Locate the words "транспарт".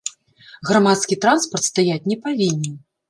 1.25-1.67